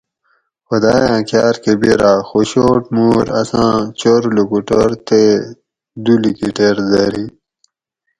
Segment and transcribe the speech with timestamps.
[0.67, 5.21] خدایاں کار کہ بِیراۤ خوشوٹ مور اساں چور لوکوٹور تے
[6.03, 7.25] دو لِکیٹیر دری